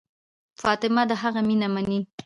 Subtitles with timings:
[0.61, 1.99] فاطمه د هغه مینه مني.